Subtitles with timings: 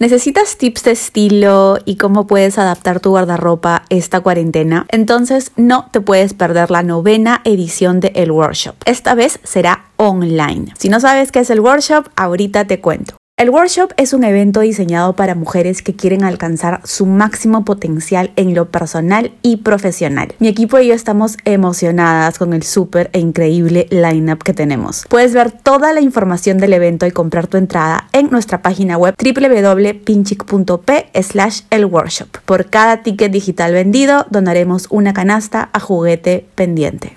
[0.00, 4.86] ¿Necesitas tips de estilo y cómo puedes adaptar tu guardarropa esta cuarentena?
[4.90, 8.76] Entonces no te puedes perder la novena edición de El Workshop.
[8.84, 10.72] Esta vez será online.
[10.78, 13.17] Si no sabes qué es el workshop, ahorita te cuento.
[13.38, 18.52] El workshop es un evento diseñado para mujeres que quieren alcanzar su máximo potencial en
[18.52, 20.34] lo personal y profesional.
[20.40, 25.06] Mi equipo y yo estamos emocionadas con el súper e increíble lineup que tenemos.
[25.08, 29.14] Puedes ver toda la información del evento y comprar tu entrada en nuestra página web
[29.16, 32.38] www.pinchic.p slash el workshop.
[32.44, 37.16] Por cada ticket digital vendido, donaremos una canasta a juguete pendiente.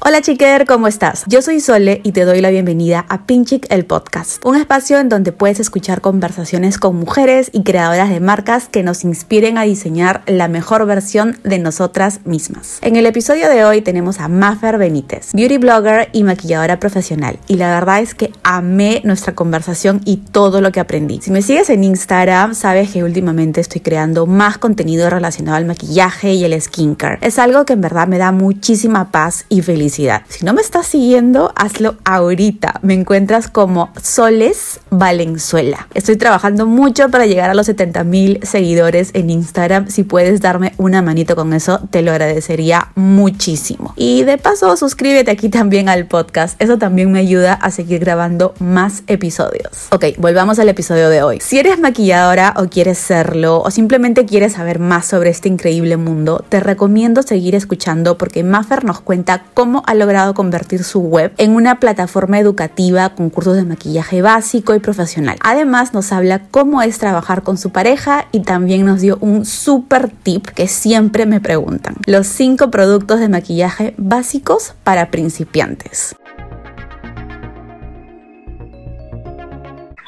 [0.00, 1.24] Hola chiquer, ¿cómo estás?
[1.26, 5.08] Yo soy Sole y te doy la bienvenida a Pinchic el podcast, un espacio en
[5.08, 10.22] donde puedes escuchar conversaciones con mujeres y creadoras de marcas que nos inspiren a diseñar
[10.26, 12.78] la mejor versión de nosotras mismas.
[12.82, 17.56] En el episodio de hoy tenemos a Maffer Benítez, beauty blogger y maquilladora profesional, y
[17.56, 21.20] la verdad es que amé nuestra conversación y todo lo que aprendí.
[21.22, 26.34] Si me sigues en Instagram, sabes que últimamente estoy creando más contenido relacionado al maquillaje
[26.34, 27.18] y el skincare.
[27.20, 30.86] Es algo que en verdad me da muchísima paz y felicidad si no me estás
[30.86, 32.80] siguiendo, hazlo ahorita.
[32.82, 35.88] Me encuentras como Soles Valenzuela.
[35.94, 39.88] Estoy trabajando mucho para llegar a los 70 mil seguidores en Instagram.
[39.88, 43.94] Si puedes darme una manito con eso, te lo agradecería muchísimo.
[43.96, 46.60] Y de paso, suscríbete aquí también al podcast.
[46.60, 49.88] Eso también me ayuda a seguir grabando más episodios.
[49.90, 51.38] Ok, volvamos al episodio de hoy.
[51.40, 56.44] Si eres maquilladora o quieres serlo, o simplemente quieres saber más sobre este increíble mundo,
[56.48, 61.54] te recomiendo seguir escuchando porque Maffer nos cuenta cómo ha logrado convertir su web en
[61.54, 65.38] una plataforma educativa con cursos de maquillaje básico y profesional.
[65.40, 70.08] Además nos habla cómo es trabajar con su pareja y también nos dio un super
[70.10, 71.96] tip que siempre me preguntan.
[72.06, 76.14] Los 5 productos de maquillaje básicos para principiantes.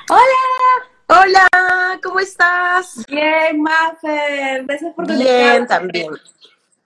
[0.09, 0.51] Hola.
[1.13, 1.49] Hola,
[2.05, 3.05] ¿cómo estás?
[3.09, 4.65] Bien, Maffer.
[4.65, 6.09] Gracias por Bien, también.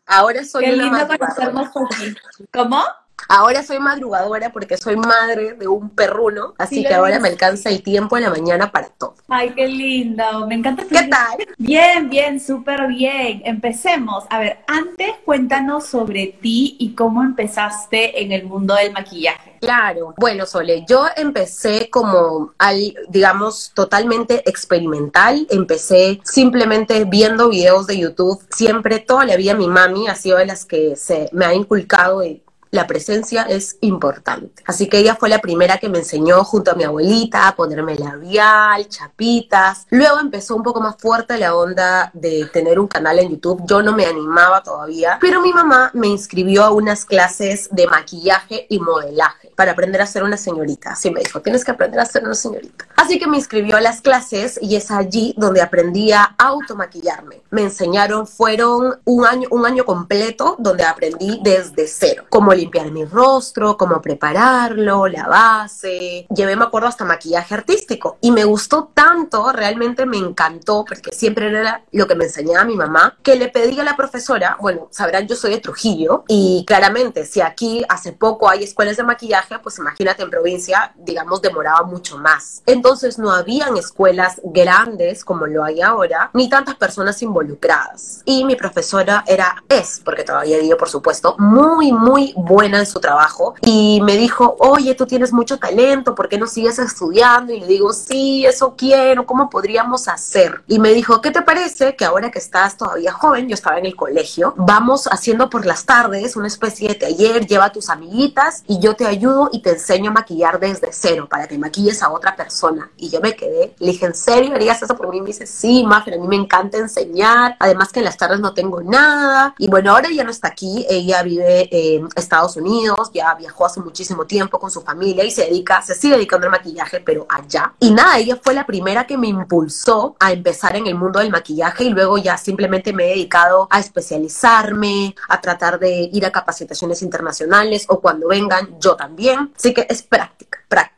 [0.06, 2.15] Ahora soy Qué una lindo conocernos por ti.
[2.53, 2.82] ¿Cómo?
[3.28, 7.70] Ahora soy madrugadora porque soy madre de un perruno, así Sí, que ahora me alcanza
[7.70, 9.14] el tiempo en la mañana para todo.
[9.28, 10.46] Ay, qué lindo.
[10.46, 10.84] Me encanta.
[10.84, 11.38] ¿Qué tal?
[11.58, 13.42] Bien, bien, súper bien.
[13.44, 14.24] Empecemos.
[14.30, 19.54] A ver, antes cuéntanos sobre ti y cómo empezaste en el mundo del maquillaje.
[19.60, 20.14] Claro.
[20.18, 25.46] Bueno, Sole, yo empecé como, al, digamos, totalmente experimental.
[25.50, 28.42] Empecé simplemente viendo videos de YouTube.
[28.50, 32.20] Siempre, toda la vida, mi mami ha sido de las que se me ha inculcado
[32.20, 32.44] de
[32.74, 34.64] la presencia es importante.
[34.66, 37.94] Así que ella fue la primera que me enseñó junto a mi abuelita a ponerme
[37.94, 39.86] labial, chapitas.
[39.90, 43.62] Luego empezó un poco más fuerte la onda de tener un canal en YouTube.
[43.64, 48.66] Yo no me animaba todavía, pero mi mamá me inscribió a unas clases de maquillaje
[48.68, 50.90] y modelaje para aprender a ser una señorita.
[50.90, 52.86] Así me dijo, tienes que aprender a ser una señorita.
[52.96, 57.42] Así que me inscribió a las clases y es allí donde aprendí a automaquillarme.
[57.50, 62.24] Me enseñaron, fueron un año, un año completo donde aprendí desde cero.
[62.30, 66.26] Cómo limpiar mi rostro, cómo prepararlo, la base.
[66.34, 68.16] Llevé, me acuerdo, hasta maquillaje artístico.
[68.20, 72.76] Y me gustó tanto, realmente me encantó, porque siempre era lo que me enseñaba mi
[72.76, 77.26] mamá, que le pedí a la profesora, bueno, sabrán, yo soy de Trujillo, y claramente,
[77.26, 82.19] si aquí hace poco hay escuelas de maquillaje, pues imagínate en provincia, digamos, demoraba mucho
[82.19, 82.62] más.
[82.66, 88.22] Entonces no habían escuelas grandes como lo hay ahora, ni tantas personas involucradas.
[88.25, 93.00] Y mi profesora era, es, porque todavía digo, por supuesto, muy, muy buena en su
[93.00, 93.55] trabajo.
[93.62, 97.53] Y me dijo, oye, tú tienes mucho talento, ¿por qué no sigues estudiando?
[97.53, 100.62] Y le digo, sí, eso quiero, ¿cómo podríamos hacer?
[100.69, 103.87] Y me dijo, ¿qué te parece que ahora que estás todavía joven, yo estaba en
[103.87, 108.62] el colegio, vamos haciendo por las tardes una especie de taller, lleva a tus amiguitas
[108.66, 112.11] y yo te ayudo y te enseño a maquillar desde cero para que maquilles a
[112.11, 112.91] otra persona.
[112.97, 115.19] Y yo me quedé, le dije, ¿en serio harías eso por mí?
[115.19, 118.41] Y me dice, sí, Mafer, a mí me encanta enseñar, además que en las tardes
[118.41, 119.55] no tengo nada.
[119.59, 123.80] Y bueno, ahora ya no está aquí, ella vive en Estados Unidos, ya viajó hace
[123.80, 127.72] muchísimo tiempo con su familia y se dedica, se sigue dedicando al maquillaje, pero allá.
[127.78, 131.31] Y nada, ella fue la primera que me impulsó a empezar en el mundo del
[131.31, 136.32] maquillaje y luego ya simplemente me he dedicado a especializarme, a tratar de ir a
[136.32, 139.52] capacitaciones internacionales o cuando vengan, yo también.
[139.56, 140.94] Así que es práctica, práctica.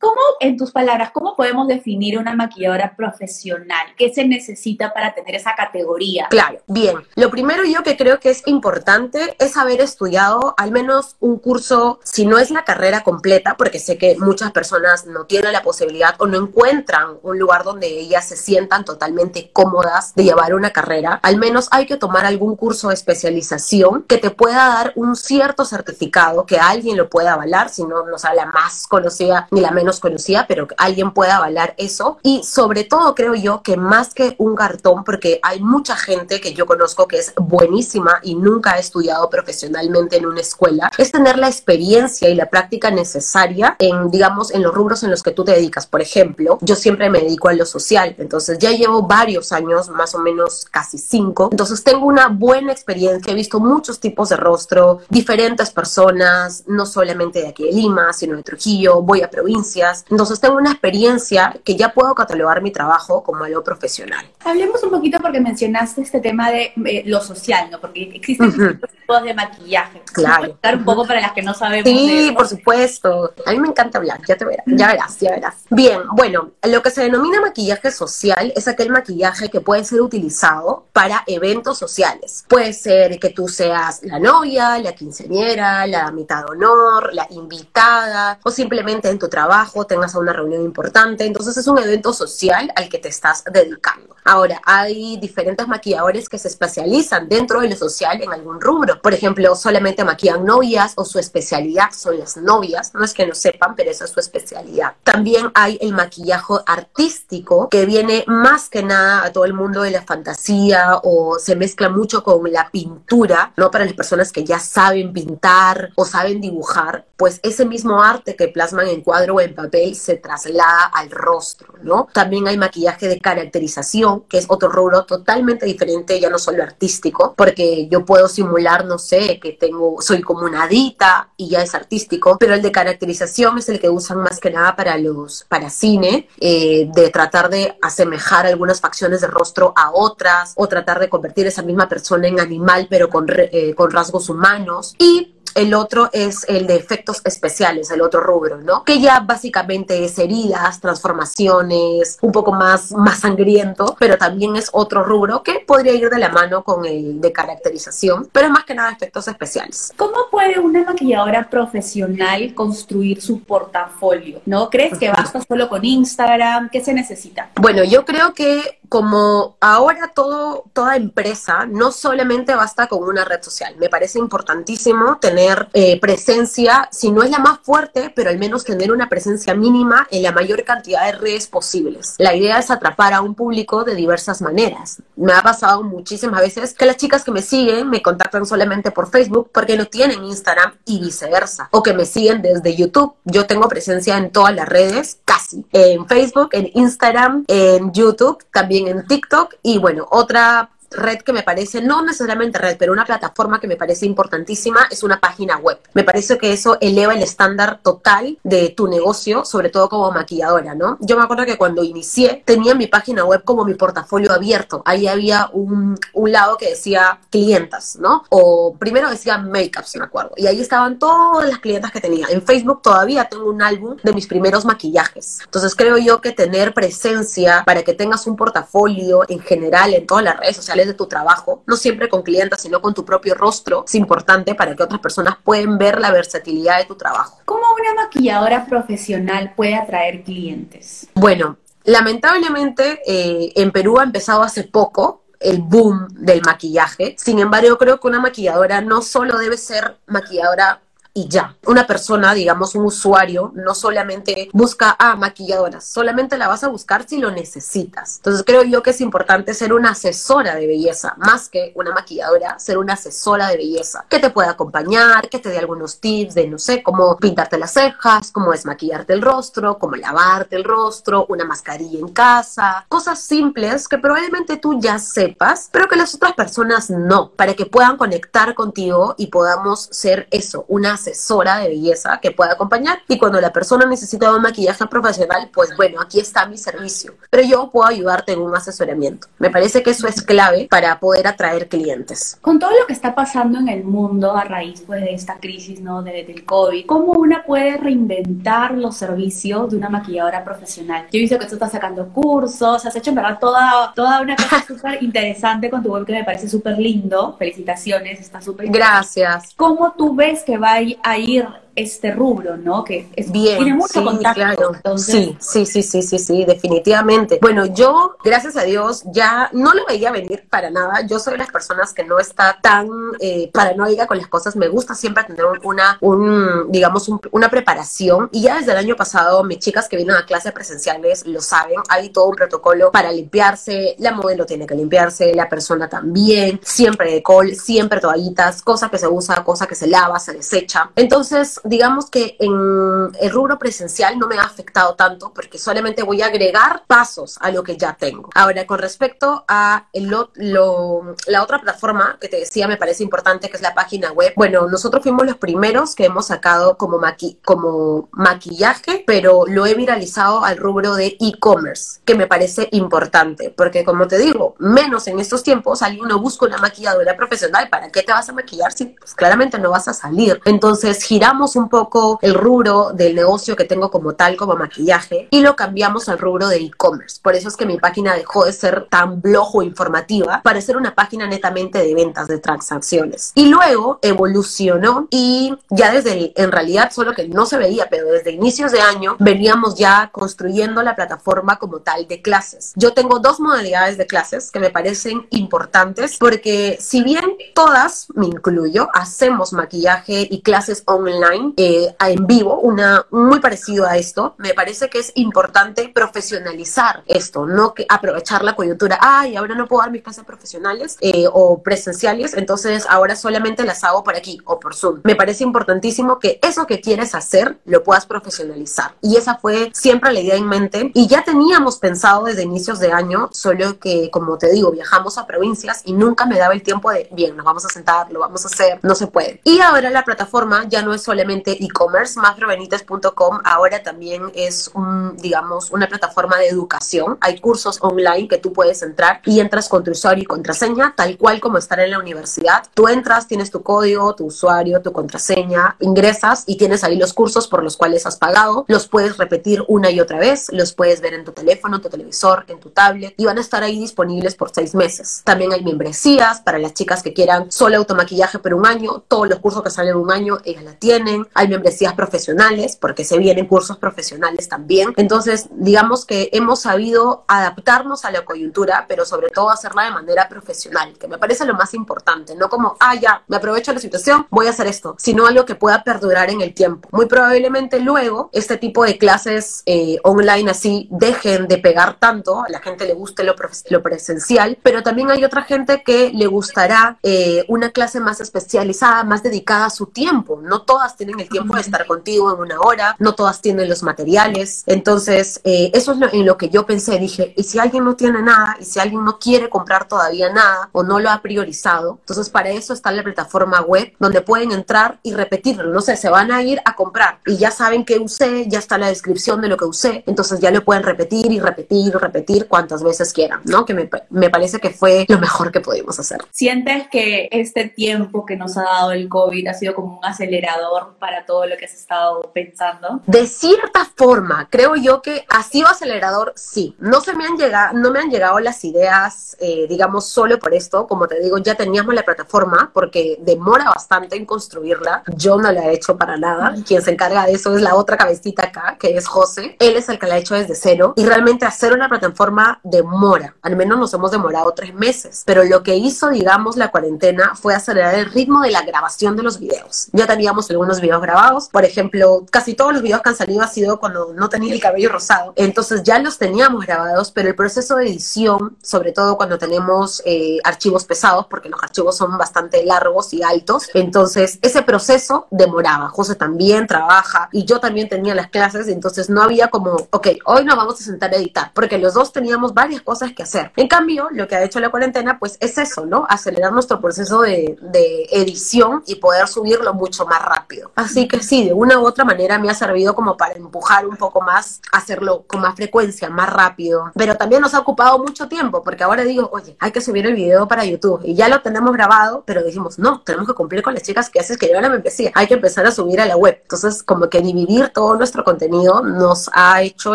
[0.00, 3.86] ¿Cómo en tus palabras, ¿cómo podemos definir una maquilladora profesional?
[3.98, 6.26] ¿Qué se necesita para tener esa categoría?
[6.30, 6.96] Claro, bien.
[7.16, 12.00] Lo primero yo que creo que es importante es haber estudiado al menos un curso,
[12.02, 16.14] si no es la carrera completa, porque sé que muchas personas no tienen la posibilidad
[16.16, 21.20] o no encuentran un lugar donde ellas se sientan totalmente cómodas de llevar una carrera,
[21.22, 25.66] al menos hay que tomar algún curso de especialización que te pueda dar un cierto
[25.66, 29.70] certificado, que alguien lo pueda avalar, si no, no sea la más conocida ni la
[29.70, 32.18] menos conocida, pero alguien pueda avalar eso.
[32.22, 36.54] Y sobre todo creo yo que más que un cartón, porque hay mucha gente que
[36.54, 41.38] yo conozco que es buenísima y nunca ha estudiado profesionalmente en una escuela, es tener
[41.38, 45.44] la experiencia y la práctica necesaria en, digamos, en los rubros en los que tú
[45.44, 45.86] te dedicas.
[45.86, 50.14] Por ejemplo, yo siempre me dedico a lo social, entonces ya llevo varios años, más
[50.14, 55.00] o menos casi cinco, entonces tengo una buena experiencia, he visto muchos tipos de rostro,
[55.08, 59.30] diferentes personas, no solamente de aquí de Lima, sino de Trujillo, voy a
[59.80, 64.26] provincias, entonces tengo una experiencia que ya puedo catalogar mi trabajo como algo profesional.
[64.44, 67.80] Hablemos un poquito porque mencionaste este tema de eh, lo social, ¿no?
[67.80, 70.02] Porque existen tipos de maquillaje.
[70.12, 70.58] Claro.
[70.72, 71.88] un poco para las que no sabemos.
[71.88, 73.32] Sí, por supuesto.
[73.46, 75.54] A mí me encanta hablar, ya te verás, ya verás, ya verás.
[75.70, 80.86] Bien, bueno, lo que se denomina maquillaje social es aquel maquillaje que puede ser utilizado
[80.92, 82.44] para eventos sociales.
[82.48, 88.38] Puede ser que tú seas la novia, la quinceañera, la mitad de honor, la invitada
[88.42, 91.24] o simplemente en tu trabajo tengas una reunión importante.
[91.24, 94.16] Entonces es un evento social al que te estás dedicando.
[94.24, 99.00] Ahora, hay diferentes maquilladores que se especializan dentro de lo social en algún rubro.
[99.00, 102.94] Por ejemplo, solamente maquillan novias o su especialidad son las novias.
[102.94, 104.94] No es que no sepan, pero esa es su especialidad.
[105.02, 109.90] También hay el maquillaje artístico que viene más que nada a todo el mundo de
[109.90, 113.70] la fantasía o se mezcla mucho con la pintura, ¿no?
[113.70, 118.48] Para las personas que ya saben pintar o saben dibujar, pues ese mismo arte que
[118.48, 122.08] plasman en cuadro o en papel se traslada al rostro, ¿no?
[122.12, 127.34] También hay maquillaje de caracterización, que es otro rubro totalmente diferente, ya no solo artístico,
[127.36, 131.74] porque yo puedo simular, no sé, que tengo, soy como una dita y ya es
[131.74, 135.70] artístico, pero el de caracterización es el que usan más que nada para los, para
[135.70, 141.08] cine, eh, de tratar de asemejar algunas facciones de rostro a otras, o tratar de
[141.08, 144.94] convertir esa misma persona en animal, pero con, eh, con rasgos humanos.
[144.98, 148.84] Y el otro es el de efectos especiales, el otro rubro, ¿no?
[148.84, 155.02] Que ya básicamente es heridas, transformaciones, un poco más, más sangriento, pero también es otro
[155.02, 158.92] rubro que podría ir de la mano con el de caracterización, pero más que nada
[158.92, 159.92] efectos especiales.
[159.96, 164.40] ¿Cómo puede una maquilladora profesional construir su portafolio?
[164.46, 166.70] ¿No crees que basta solo con Instagram?
[166.70, 167.50] ¿Qué se necesita?
[167.56, 173.76] Bueno, yo creo que como ahora toda empresa no solamente basta con una red social,
[173.78, 178.64] me parece importantísimo tener eh, presencia, si no es la más fuerte, pero al menos
[178.64, 182.16] tener una presencia mínima en la mayor cantidad de redes posibles.
[182.18, 185.00] La idea es atrapar a un público de diversas maneras.
[185.14, 189.08] Me ha pasado muchísimas veces que las chicas que me siguen me contactan solamente por
[189.08, 193.14] Facebook porque no tienen Instagram y viceversa, o que me siguen desde YouTube.
[193.24, 198.79] Yo tengo presencia en todas las redes, casi, en Facebook, en Instagram, en YouTube, también
[198.88, 199.56] en TikTok.
[199.62, 203.76] Y bueno, otra red que me parece, no necesariamente red, pero una plataforma que me
[203.76, 205.78] parece importantísima es una página web.
[205.94, 210.74] Me parece que eso eleva el estándar total de tu negocio, sobre todo como maquilladora,
[210.74, 210.98] ¿no?
[211.00, 214.82] Yo me acuerdo que cuando inicié tenía mi página web como mi portafolio abierto.
[214.84, 218.24] Ahí había un, un lado que decía clientas, ¿no?
[218.30, 220.32] O primero decía makeups, me acuerdo.
[220.36, 222.26] Y ahí estaban todas las clientas que tenía.
[222.30, 225.40] En Facebook todavía tengo un álbum de mis primeros maquillajes.
[225.44, 230.24] Entonces creo yo que tener presencia para que tengas un portafolio en general en todas
[230.24, 233.84] las redes sociales de tu trabajo, no siempre con clientes, sino con tu propio rostro,
[233.86, 237.40] es importante para que otras personas puedan ver la versatilidad de tu trabajo.
[237.44, 241.08] ¿Cómo una maquilladora profesional puede atraer clientes?
[241.14, 247.16] Bueno, lamentablemente eh, en Perú ha empezado hace poco el boom del maquillaje.
[247.18, 251.56] Sin embargo, creo que una maquilladora no solo debe ser maquilladora y ya.
[251.66, 257.06] Una persona, digamos un usuario, no solamente busca a maquilladoras, solamente la vas a buscar
[257.08, 258.16] si lo necesitas.
[258.16, 262.58] Entonces creo yo que es importante ser una asesora de belleza, más que una maquilladora,
[262.58, 266.46] ser una asesora de belleza, que te pueda acompañar, que te dé algunos tips de,
[266.46, 271.44] no sé, cómo pintarte las cejas, cómo desmaquillarte el rostro, cómo lavarte el rostro, una
[271.44, 276.90] mascarilla en casa, cosas simples que probablemente tú ya sepas, pero que las otras personas
[276.90, 282.30] no, para que puedan conectar contigo y podamos ser eso, una asesora de belleza que
[282.30, 282.98] pueda acompañar.
[283.08, 287.14] Y cuando la persona necesita un maquillaje profesional, pues bueno, aquí está mi servicio.
[287.30, 289.28] Pero yo puedo ayudarte en un asesoramiento.
[289.38, 292.38] Me parece que eso es clave para poder atraer clientes.
[292.40, 295.80] Con todo lo que está pasando en el mundo a raíz pues, de esta crisis
[295.80, 296.02] ¿no?
[296.02, 301.06] de, del COVID, ¿cómo una puede reinventar los servicios de una maquilladora profesional?
[301.10, 304.36] Yo he visto que tú estás sacando cursos, has hecho en verdad toda, toda una
[304.36, 307.36] cosa súper interesante con tu web que me parece súper lindo.
[307.38, 309.54] Felicitaciones, está súper Gracias.
[309.56, 310.82] ¿Cómo tú ves que va a
[311.18, 311.46] ir
[311.76, 312.84] este rubro, ¿no?
[312.84, 314.98] Que es, Bien, tiene mucho contacto.
[314.98, 317.38] Sí, sí, sí, sí, sí, sí, definitivamente.
[317.40, 321.06] Bueno, yo, gracias a Dios, ya no lo veía venir para nada.
[321.06, 322.88] Yo soy de las personas que no está tan
[323.20, 324.56] eh, paranoica con las cosas.
[324.56, 328.28] Me gusta siempre tener una, un, digamos, una preparación.
[328.32, 331.76] Y ya desde el año pasado, mis chicas que vienen a clases presenciales lo saben.
[331.88, 333.96] Hay todo un protocolo para limpiarse.
[333.98, 336.60] La modelo tiene que limpiarse, la persona también.
[336.62, 340.90] Siempre de col, siempre toallitas, cosa que se usa, cosa que se lava, se desecha.
[340.96, 346.22] Entonces, digamos que en el rubro presencial no me ha afectado tanto porque solamente voy
[346.22, 348.30] a agregar pasos a lo que ya tengo.
[348.34, 353.62] Ahora, con respecto a la otra plataforma que te decía me parece importante, que es
[353.62, 357.00] la página web, bueno, nosotros fuimos los primeros que hemos sacado como,
[357.44, 363.84] como maquillaje, pero lo he viralizado al rubro de e-commerce, que me parece importante, porque
[363.84, 368.02] como te digo, menos en estos tiempos, alguien no busca una maquilladora profesional, ¿para qué
[368.02, 370.40] te vas a maquillar si pues, claramente no vas a salir?
[370.44, 375.42] Entonces, giramos un poco el rubro del negocio que tengo como tal, como maquillaje, y
[375.42, 377.20] lo cambiamos al rubro de e-commerce.
[377.22, 380.94] Por eso es que mi página dejó de ser tan blojo informativa para ser una
[380.94, 383.32] página netamente de ventas, de transacciones.
[383.34, 388.32] Y luego evolucionó y ya desde, en realidad, solo que no se veía, pero desde
[388.32, 392.72] inicios de año veníamos ya construyendo la plataforma como tal de clases.
[392.76, 398.26] Yo tengo dos modalidades de clases que me parecen importantes porque si bien todas, me
[398.26, 404.34] incluyo, hacemos maquillaje y clases online, eh, en vivo, una muy parecido a esto.
[404.38, 408.98] Me parece que es importante profesionalizar esto, no que aprovechar la coyuntura.
[409.00, 413.84] Ay, ahora no puedo dar mis clases profesionales eh, o presenciales, entonces ahora solamente las
[413.84, 415.00] hago por aquí o por Zoom.
[415.04, 418.94] Me parece importantísimo que eso que quieres hacer lo puedas profesionalizar.
[419.00, 420.90] Y esa fue siempre la idea en mente.
[420.94, 425.26] Y ya teníamos pensado desde inicios de año, solo que, como te digo, viajamos a
[425.26, 428.44] provincias y nunca me daba el tiempo de, bien, nos vamos a sentar, lo vamos
[428.44, 429.40] a hacer, no se puede.
[429.44, 435.70] Y ahora la plataforma ya no es solamente e-commerce, mafrobenitez.com ahora también es un, digamos,
[435.70, 437.18] una plataforma de educación.
[437.20, 441.16] Hay cursos online que tú puedes entrar y entras con tu usuario y contraseña, tal
[441.16, 442.64] cual como estar en la universidad.
[442.74, 447.48] Tú entras, tienes tu código, tu usuario, tu contraseña, ingresas y tienes ahí los cursos
[447.48, 448.64] por los cuales has pagado.
[448.68, 452.44] Los puedes repetir una y otra vez, los puedes ver en tu teléfono, tu televisor,
[452.48, 455.22] en tu tablet y van a estar ahí disponibles por seis meses.
[455.24, 459.02] También hay membresías para las chicas que quieran solo automaquillaje por un año.
[459.08, 463.18] Todos los cursos que salen un año, ellas la tienen hay membresías profesionales, porque se
[463.18, 464.92] vienen cursos profesionales también.
[464.96, 470.28] Entonces, digamos que hemos sabido adaptarnos a la coyuntura, pero sobre todo hacerla de manera
[470.28, 474.26] profesional, que me parece lo más importante, no como, ah, ya, me aprovecho la situación,
[474.30, 476.88] voy a hacer esto, sino algo que pueda perdurar en el tiempo.
[476.92, 482.48] Muy probablemente luego este tipo de clases eh, online así dejen de pegar tanto, a
[482.48, 483.34] la gente le guste lo,
[483.70, 489.04] lo presencial, pero también hay otra gente que le gustará eh, una clase más especializada,
[489.04, 490.40] más dedicada a su tiempo.
[490.42, 493.82] No todas tienen el tiempo de estar contigo en una hora, no todas tienen los
[493.82, 494.62] materiales.
[494.66, 496.98] Entonces, eh, eso es lo, en lo que yo pensé.
[496.98, 498.56] Dije, ¿y si alguien no tiene nada?
[498.60, 501.98] ¿Y si alguien no quiere comprar todavía nada o no lo ha priorizado?
[502.00, 505.70] Entonces, para eso está la plataforma web donde pueden entrar y repetirlo.
[505.72, 508.78] No sé, se van a ir a comprar y ya saben que usé, ya está
[508.78, 510.04] la descripción de lo que usé.
[510.06, 513.64] Entonces, ya lo pueden repetir y repetir y repetir cuantas veces quieran, ¿no?
[513.64, 516.18] Que me, me parece que fue lo mejor que pudimos hacer.
[516.30, 520.96] ¿Sientes que este tiempo que nos ha dado el COVID ha sido como un acelerador
[521.00, 523.00] para todo lo que has estado pensando?
[523.06, 526.76] De cierta forma, creo yo que ha sido acelerador, sí.
[526.78, 530.54] No se me han llegado, no me han llegado las ideas, eh, digamos, solo por
[530.54, 530.86] esto.
[530.86, 535.02] Como te digo, ya teníamos la plataforma porque demora bastante en construirla.
[535.16, 536.54] Yo no la he hecho para nada.
[536.66, 539.56] Quien se encarga de eso es la otra cabecita acá, que es José.
[539.58, 540.92] Él es el que la ha hecho desde cero.
[540.96, 543.34] Y realmente hacer una plataforma demora.
[543.42, 545.22] Al menos nos hemos demorado tres meses.
[545.24, 549.22] Pero lo que hizo, digamos, la cuarentena fue acelerar el ritmo de la grabación de
[549.22, 549.88] los videos.
[549.92, 551.48] Ya teníamos algunos videos grabados.
[551.48, 554.60] Por ejemplo, casi todos los videos que han salido ha sido cuando no tenía el
[554.60, 555.32] cabello rosado.
[555.36, 560.38] Entonces ya los teníamos grabados, pero el proceso de edición, sobre todo cuando tenemos eh,
[560.44, 565.88] archivos pesados, porque los archivos son bastante largos y altos, entonces ese proceso demoraba.
[565.88, 570.44] José también trabaja y yo también tenía las clases, entonces no había como, ok, hoy
[570.44, 573.52] nos vamos a sentar a editar, porque los dos teníamos varias cosas que hacer.
[573.56, 576.06] En cambio, lo que ha hecho la cuarentena, pues es eso, ¿no?
[576.08, 580.70] Acelerar nuestro proceso de, de edición y poder subirlo mucho más rápido.
[580.80, 583.98] Así que sí, de una u otra manera me ha servido como para empujar un
[583.98, 586.90] poco más, hacerlo con más frecuencia, más rápido.
[586.94, 590.14] Pero también nos ha ocupado mucho tiempo, porque ahora digo, oye, hay que subir el
[590.14, 591.02] video para YouTube.
[591.04, 594.20] Y ya lo tenemos grabado, pero dijimos, no, tenemos que cumplir con las chicas que
[594.20, 595.12] haces que yo la empecé.
[595.14, 596.38] Hay que empezar a subir a la web.
[596.40, 599.94] Entonces, como que dividir todo nuestro contenido nos ha hecho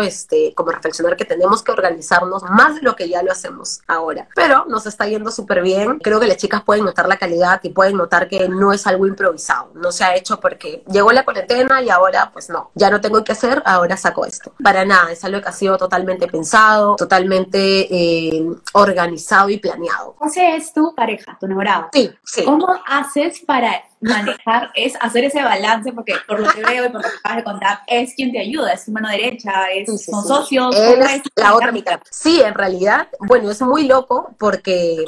[0.00, 4.28] este, como reflexionar que tenemos que organizarnos más de lo que ya lo hacemos ahora.
[4.36, 5.98] Pero nos está yendo súper bien.
[5.98, 9.08] Creo que las chicas pueden notar la calidad y pueden notar que no es algo
[9.08, 9.72] improvisado.
[9.74, 13.22] No se ha hecho porque llegó la cuarentena y ahora, pues no, ya no tengo
[13.24, 14.52] que hacer, ahora saco esto.
[14.62, 17.58] Para nada, es algo que ha sido totalmente pensado, totalmente
[17.94, 20.14] eh, organizado y planeado.
[20.18, 21.88] José es tu pareja, tu enamorado.
[21.92, 22.44] Sí, sí.
[22.44, 27.02] ¿Cómo haces para manejar es hacer ese balance, porque por lo que veo y por
[27.02, 30.24] lo que acabas de contar, es quien te ayuda, es tu mano derecha, es, son
[30.24, 30.74] socios.
[30.74, 32.00] es la otra mitad.
[32.10, 35.04] Sí, en realidad, bueno, es muy loco porque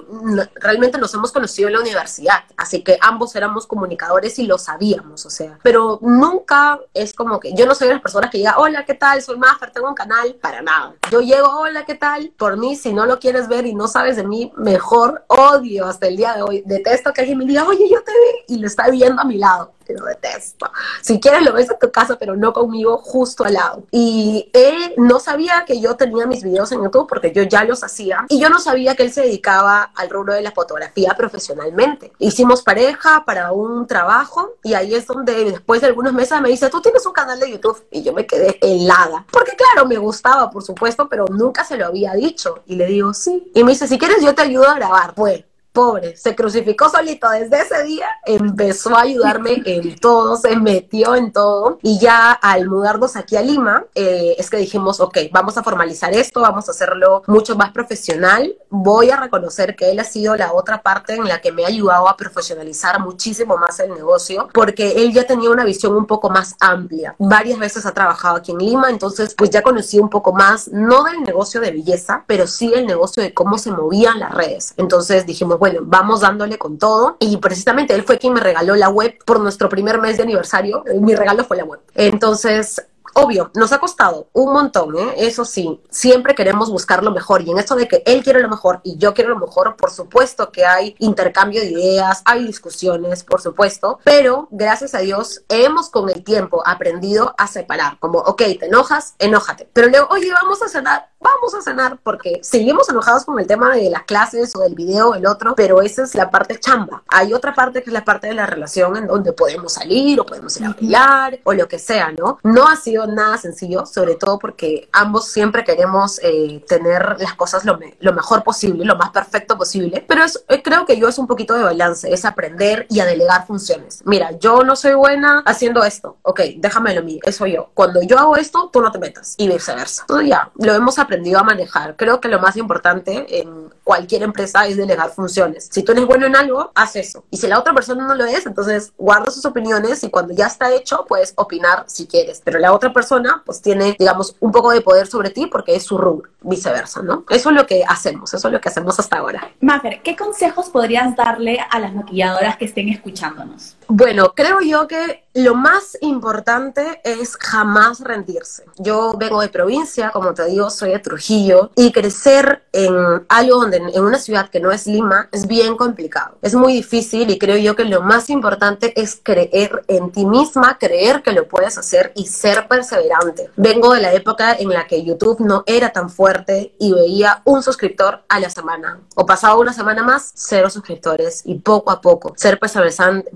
[0.56, 5.24] realmente nos hemos conocido en la universidad, así que ambos éramos comunicadores y lo sabíamos,
[5.26, 8.58] o sea, pero nunca es como que yo no soy de las personas que diga,
[8.58, 9.22] hola, ¿qué tal?
[9.22, 10.94] Soy Maffer, tengo un canal, para nada.
[11.10, 12.32] Yo llego, hola, ¿qué tal?
[12.36, 16.08] Por mí, si no lo quieres ver y no sabes de mí, mejor odio hasta
[16.08, 16.62] el día de hoy.
[16.66, 19.38] Detesto que alguien me diga, oye, yo te vi y lo está viviendo a mi
[19.38, 20.70] lado lo detesto.
[21.02, 23.84] Si quieres lo ves en tu casa, pero no conmigo justo al lado.
[23.90, 27.82] Y él no sabía que yo tenía mis videos en YouTube porque yo ya los
[27.84, 32.12] hacía y yo no sabía que él se dedicaba al rubro de la fotografía profesionalmente.
[32.18, 36.68] Hicimos pareja para un trabajo y ahí es donde después de algunos meses me dice,
[36.68, 39.24] tú tienes un canal de YouTube y yo me quedé helada.
[39.30, 42.62] Porque claro, me gustaba, por supuesto, pero nunca se lo había dicho.
[42.66, 43.50] Y le digo, sí.
[43.54, 45.14] Y me dice, si quieres yo te ayudo a grabar.
[45.14, 45.44] Pues
[45.78, 47.30] pobre, se crucificó solito.
[47.30, 51.78] Desde ese día, empezó a ayudarme en todo, se metió en todo.
[51.82, 56.12] Y ya al mudarnos aquí a Lima eh, es que dijimos, ok, vamos a formalizar
[56.12, 60.52] esto, vamos a hacerlo mucho más profesional, voy a reconocer que él ha sido la
[60.52, 65.02] otra parte en la que me ha ayudado a profesionalizar muchísimo más el negocio porque
[65.02, 68.58] él ya tenía una visión un poco más amplia, varias veces ha trabajado aquí en
[68.58, 72.72] Lima, entonces pues ya conocí un poco más, no del negocio de belleza, pero sí
[72.74, 76.78] el negocio de cómo se movían las redes, entonces dijimos, bueno, bueno, vamos dándole con
[76.78, 77.16] todo.
[77.20, 80.84] Y precisamente él fue quien me regaló la web por nuestro primer mes de aniversario.
[81.00, 81.80] Mi regalo fue la web.
[81.94, 82.82] Entonces,
[83.18, 85.14] obvio, nos ha costado un montón, ¿eh?
[85.18, 88.48] eso sí, siempre queremos buscar lo mejor y en esto de que él quiere lo
[88.48, 93.24] mejor y yo quiero lo mejor, por supuesto que hay intercambio de ideas, hay discusiones,
[93.24, 98.42] por supuesto, pero gracias a Dios hemos con el tiempo aprendido a separar, como, ok,
[98.60, 103.24] te enojas, enójate, pero luego, oye, vamos a cenar, vamos a cenar, porque seguimos enojados
[103.24, 106.30] con el tema de las clases o del video, el otro, pero esa es la
[106.30, 107.02] parte chamba.
[107.08, 110.26] Hay otra parte que es la parte de la relación en donde podemos salir o
[110.26, 112.38] podemos ir a bailar o lo que sea, ¿no?
[112.42, 117.64] No ha sido nada sencillo, sobre todo porque ambos siempre queremos eh, tener las cosas
[117.64, 117.78] lo,
[118.12, 121.62] mejor posible, lo más perfecto posible, pero eh, creo que yo es un poquito de
[121.62, 124.02] balance, es aprender y a delegar funciones.
[124.04, 127.70] Mira, yo no soy buena haciendo esto, ok, déjamelo a mí, eso yo.
[127.74, 130.02] Cuando yo hago esto, tú no te metas y viceversa.
[130.02, 131.96] Entonces ya, lo hemos aprendido a manejar.
[131.96, 135.70] Creo que lo más importante en cualquier empresa es delegar funciones.
[135.72, 137.24] Si tú eres bueno en algo, haz eso.
[137.30, 140.46] Y si la otra persona no lo es, entonces guarda sus opiniones y cuando ya
[140.46, 142.42] está hecho, puedes opinar si quieres.
[142.44, 145.84] Pero la otra persona pues tiene, digamos, un poco de poder sobre ti porque es
[145.84, 147.24] su rubro, viceversa, ¿no?
[147.30, 149.52] Eso es lo que hacemos, eso es lo que hacemos hasta ahora.
[149.62, 153.77] Mafer, ¿qué consejos podrías darle a las maquilladoras que estén escuchándonos?
[153.90, 158.64] Bueno, creo yo que lo más importante es jamás rendirse.
[158.76, 163.76] Yo vengo de provincia, como te digo, soy de Trujillo, y crecer en algo donde,
[163.76, 166.36] en una ciudad que no es Lima, es bien complicado.
[166.42, 170.76] Es muy difícil y creo yo que lo más importante es creer en ti misma,
[170.76, 173.50] creer que lo puedes hacer y ser perseverante.
[173.56, 177.62] Vengo de la época en la que YouTube no era tan fuerte y veía un
[177.62, 179.00] suscriptor a la semana.
[179.14, 183.30] O pasaba una semana más, cero suscriptores y poco a poco ser perseverante,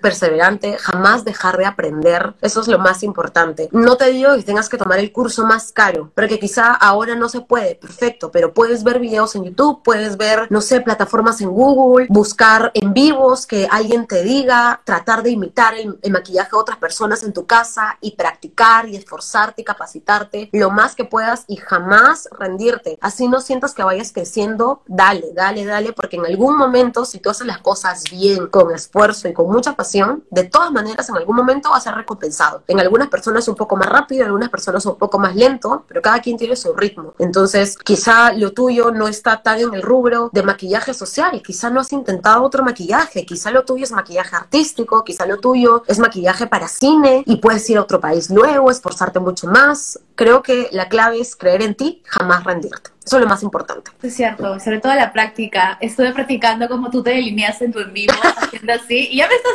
[0.78, 2.34] jamás dejar de aprender.
[2.40, 3.68] Eso es lo más importante.
[3.72, 7.28] No te digo que tengas que tomar el curso más caro, porque quizá ahora no
[7.28, 11.50] se puede, perfecto, pero puedes ver videos en YouTube, puedes ver, no sé, plataformas en
[11.50, 16.58] Google, buscar en vivos que alguien te diga, tratar de imitar el, el maquillaje de
[16.58, 21.44] otras personas en tu casa y practicar y esforzarte y capacitarte lo más que puedas
[21.46, 22.98] y jamás rendirte.
[23.00, 27.30] Así no sientas que vayas creciendo, dale, dale, dale, porque en algún momento, si tú
[27.30, 31.36] haces las cosas bien, con esfuerzo y con mucha pasión, de todas maneras en algún
[31.36, 32.62] momento va a ser recompensado.
[32.66, 36.00] En algunas personas un poco más rápido, en algunas personas un poco más lento, pero
[36.00, 37.14] cada quien tiene su ritmo.
[37.18, 41.80] Entonces, quizá lo tuyo no está tan en el rubro de maquillaje social, quizá no
[41.80, 46.46] has intentado otro maquillaje, quizá lo tuyo es maquillaje artístico, quizá lo tuyo es maquillaje
[46.46, 50.00] para cine y puedes ir a otro país nuevo, esforzarte mucho más.
[50.14, 52.91] Creo que la clave es creer en ti, jamás rendirte.
[53.04, 53.90] Eso es lo más importante.
[54.02, 55.76] Es cierto, sobre todo la práctica.
[55.80, 59.34] Estuve practicando como tú te delineaste en tu en vivo, haciendo así, y ya me
[59.34, 59.48] está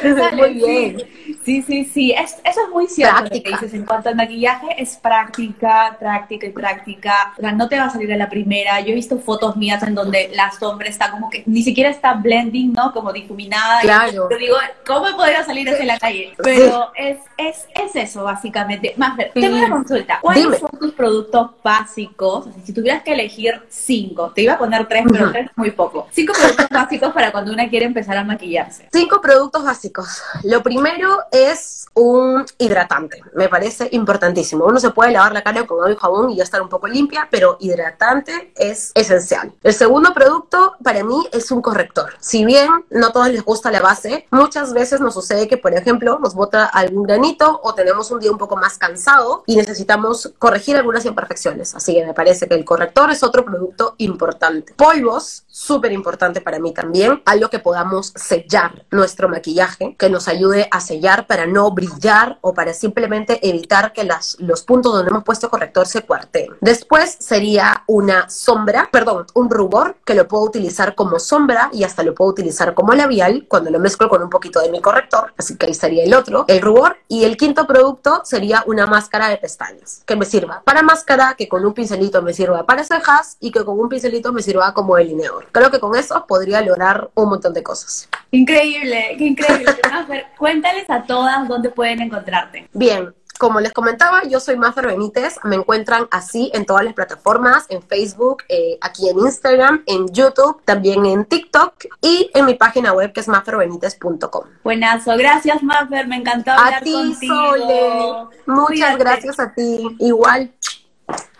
[0.00, 0.36] saliendo.
[0.36, 0.98] muy bien.
[0.98, 2.12] Sí, sí, sí.
[2.12, 3.74] eso es muy cierto lo que dices.
[3.74, 7.34] En cuanto al maquillaje, es práctica, práctica y práctica.
[7.36, 8.80] O sea, no te va a salir a la primera.
[8.80, 12.14] Yo he visto fotos mías en donde la sombra está como que ni siquiera está
[12.14, 12.92] blending, ¿no?
[12.92, 13.80] Como difuminada.
[13.80, 14.28] Claro.
[14.28, 16.34] te digo, ¿cómo podría salir en la calle?
[16.42, 18.94] Pero es, es, es eso, básicamente.
[18.96, 20.18] Más ver, tengo una consulta.
[20.20, 22.46] ¿Cuáles son tus productos básicos?
[22.64, 26.08] si tuvieras que elegir cinco, te iba a poner tres, pero tres es muy poco.
[26.10, 28.88] Cinco productos básicos para cuando una quiere empezar a maquillarse.
[28.92, 30.22] Cinco productos básicos.
[30.44, 33.22] Lo primero es un hidratante.
[33.34, 34.64] Me parece importantísimo.
[34.64, 36.86] Uno se puede lavar la cara con agua y jabón y ya estar un poco
[36.86, 39.52] limpia, pero hidratante es esencial.
[39.62, 42.14] El segundo producto para mí es un corrector.
[42.20, 45.74] Si bien no a todos les gusta la base, muchas veces nos sucede que, por
[45.74, 50.32] ejemplo, nos bota algún granito o tenemos un día un poco más cansado y necesitamos
[50.38, 51.74] corregir algunas imperfecciones.
[51.74, 54.74] Así que me parece que el corrector es otro producto importante.
[54.74, 57.22] Polvos, súper importante para mí también.
[57.26, 62.54] Algo que podamos sellar nuestro maquillaje, que nos ayude a sellar para no brillar o
[62.54, 66.56] para simplemente evitar que las, los puntos donde hemos puesto corrector se cuarteen.
[66.60, 72.02] Después sería una sombra, perdón, un rubor que lo puedo utilizar como sombra y hasta
[72.02, 75.34] lo puedo utilizar como labial cuando lo mezclo con un poquito de mi corrector.
[75.36, 76.96] Así que ahí sería el otro, el rubor.
[77.08, 81.48] Y el quinto producto sería una máscara de pestañas que me sirva para máscara, que
[81.48, 84.96] con un pincelito me sirva para cejas y que con un pincelito me sirva como
[84.96, 85.41] delineador.
[85.50, 88.08] Creo que con eso podría lograr un montón de cosas.
[88.30, 89.74] Increíble, qué increíble.
[90.38, 92.68] Cuéntales a todas dónde pueden encontrarte.
[92.72, 95.40] Bien, como les comentaba, yo soy Mafer Benítez.
[95.42, 100.62] Me encuentran así en todas las plataformas, en Facebook, eh, aquí en Instagram, en YouTube,
[100.64, 104.44] también en TikTok y en mi página web que es maferbenítez.com.
[104.62, 108.28] Buenazo, gracias Mafer, me encantó hablar a ti, Sole.
[108.46, 109.96] Muchas gracias a ti.
[109.98, 110.52] Igual.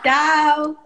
[0.02, 0.82] Chao.